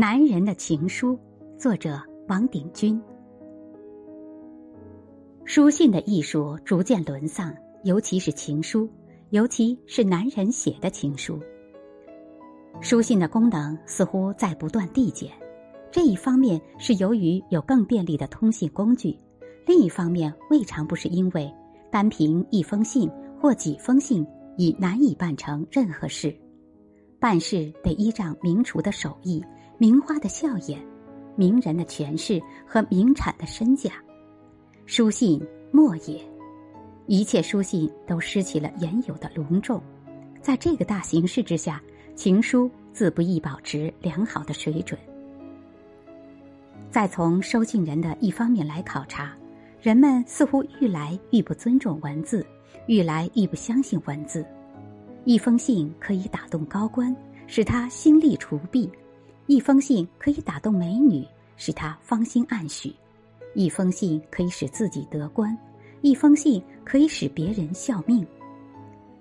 [0.00, 1.18] 男人的情书，
[1.58, 3.02] 作者王鼎钧。
[5.44, 8.88] 书信的艺术逐渐沦丧，尤其是情书，
[9.30, 11.40] 尤其是男人写的情书。
[12.80, 15.32] 书信的功能似乎在不断递减，
[15.90, 19.18] 这一方面是由于有更便利的通信工具，
[19.66, 21.52] 另一方面未尝不是因为
[21.90, 23.10] 单凭一封信
[23.40, 24.24] 或几封信
[24.58, 26.32] 已难以办成任何事，
[27.18, 29.44] 办事得依仗名厨的手艺。
[29.78, 30.76] 名花的笑颜，
[31.36, 33.92] 名人的权势和名产的身价，
[34.86, 36.20] 书信莫也。
[37.06, 39.80] 一切书信都失去了原有的隆重，
[40.42, 41.80] 在这个大形势之下，
[42.16, 44.98] 情书自不易保持良好的水准。
[46.90, 49.32] 再从收信人的一方面来考察，
[49.80, 52.44] 人们似乎愈来愈不尊重文字，
[52.88, 54.44] 愈来愈不相信文字。
[55.24, 57.14] 一封信可以打动高官，
[57.46, 58.90] 使他心力除弊。
[59.48, 62.90] 一封信可以打动美女，使她芳心暗许；
[63.54, 65.56] 一封信可以使自己得官；
[66.02, 68.26] 一封信可以使别人效命。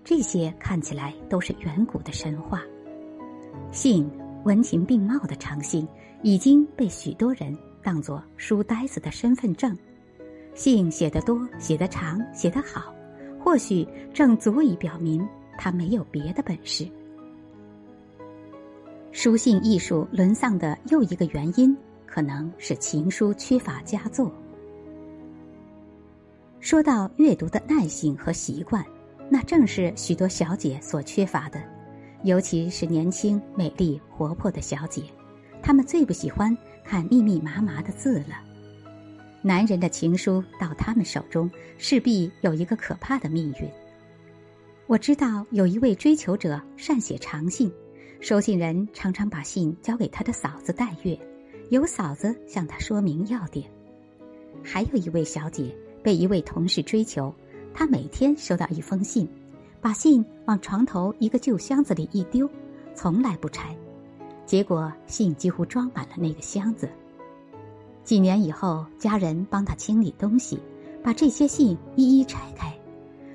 [0.03, 2.61] 这些看起来都是远古的神话。
[3.71, 4.05] 信
[4.43, 5.87] 文情并茂的长信，
[6.21, 9.77] 已经被许多人当作书呆子的身份证。
[10.53, 12.93] 信写得多、写得长、写得好，
[13.39, 15.25] 或许正足以表明
[15.57, 16.85] 他没有别的本事。
[19.19, 24.31] 书信艺术沦丧的又一个原因，可能是情书缺乏佳作。
[26.59, 28.85] 说到阅读的耐性和习惯，
[29.27, 31.59] 那正是许多小姐所缺乏的，
[32.25, 35.01] 尤其是年轻、美丽、活泼的小姐，
[35.63, 38.39] 她们最不喜欢看密密麻麻的字了。
[39.41, 43.67] 男人的情书到他们手中，势必有一个可怕的命运。
[44.85, 47.73] 我知道有一位追求者善写长信。
[48.19, 51.17] 收信人常常把信交给他的嫂子代阅，
[51.69, 53.69] 由嫂子向他说明要点。
[54.63, 57.33] 还有一位小姐被一位同事追求，
[57.73, 59.29] 她每天收到一封信，
[59.79, 62.49] 把信往床头一个旧箱子里一丢，
[62.95, 63.75] 从来不拆。
[64.45, 66.89] 结果信几乎装满了那个箱子。
[68.03, 70.59] 几年以后，家人帮他清理东西，
[71.03, 72.73] 把这些信一一拆开，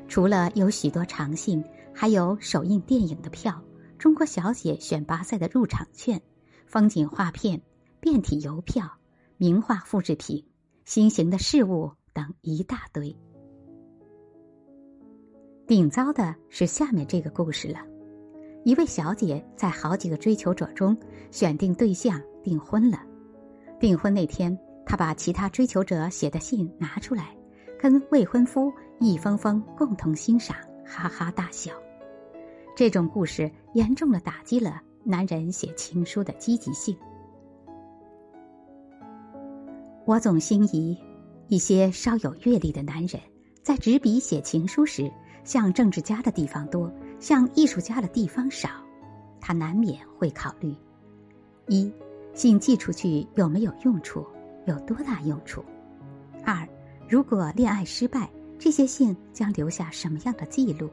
[0.08, 1.62] 除了有许多长信，
[1.94, 3.62] 还有首映电影的票。
[4.02, 6.20] 中国小姐选拔赛的入场券、
[6.66, 7.62] 风景画片、
[8.00, 8.90] 变体邮票、
[9.36, 10.44] 名画复制品、
[10.84, 13.16] 新型的事物等一大堆。
[15.68, 17.78] 顶糟的是下面这个故事了：
[18.64, 20.98] 一位小姐在好几个追求者中
[21.30, 23.00] 选定对象订婚了。
[23.78, 27.36] 订婚那天，她把其他追求者写的信拿出来，
[27.78, 31.72] 跟未婚夫一封封共同欣赏，哈哈大笑。
[32.74, 36.96] 这种故事严重的打击了男人写情书的积极性。
[40.06, 40.96] 我总心仪
[41.48, 43.20] 一些稍有阅历的男人，
[43.62, 45.10] 在执笔写情书时，
[45.44, 46.90] 像政治家的地方多，
[47.20, 48.68] 像艺术家的地方少。
[49.38, 50.74] 他难免会考虑：
[51.68, 51.92] 一，
[52.32, 54.26] 信寄出去有没有用处，
[54.66, 55.60] 有多大用处；
[56.44, 56.66] 二，
[57.08, 60.88] 如果恋爱失败，这些信将留下什么样的记录？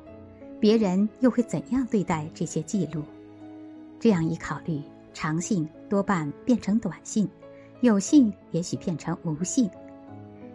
[0.60, 3.02] 别人又会怎样对待这些记录？
[4.00, 4.82] 这样一考虑，
[5.14, 7.30] 长信多半变成短信，
[7.82, 9.70] 有信也许变成无信，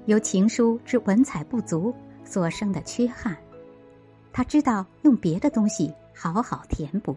[0.07, 1.95] 由情书之文采不足
[2.25, 3.37] 所生的缺憾，
[4.33, 7.17] 他知道用别的东西好好填补。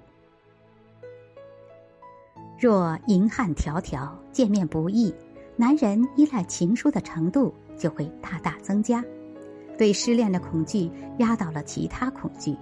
[2.60, 5.14] 若银汉迢迢，见面不易，
[5.56, 9.04] 男人依赖情书的程度就会大大增加，
[9.78, 10.90] 对失恋的恐惧
[11.20, 12.56] 压倒了其他恐惧。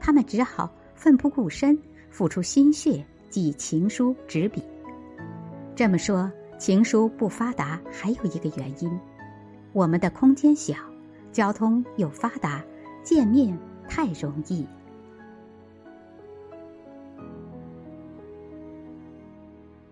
[0.00, 1.78] 他们只好奋不顾身，
[2.10, 4.62] 付出心血寄情书纸笔。
[5.76, 8.90] 这么说，情书不发达还有一个原因：
[9.72, 10.74] 我们的空间小，
[11.30, 12.64] 交通又发达，
[13.04, 13.56] 见面
[13.88, 14.66] 太容易。